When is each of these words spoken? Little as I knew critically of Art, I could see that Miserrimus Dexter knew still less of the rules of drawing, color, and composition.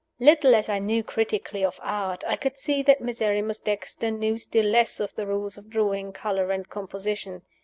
Little 0.19 0.55
as 0.55 0.67
I 0.67 0.79
knew 0.79 1.03
critically 1.03 1.63
of 1.63 1.79
Art, 1.83 2.23
I 2.27 2.35
could 2.35 2.57
see 2.57 2.81
that 2.81 3.01
Miserrimus 3.01 3.59
Dexter 3.59 4.09
knew 4.09 4.39
still 4.39 4.65
less 4.65 4.99
of 4.99 5.13
the 5.13 5.27
rules 5.27 5.59
of 5.59 5.69
drawing, 5.69 6.11
color, 6.11 6.49
and 6.49 6.67
composition. 6.67 7.43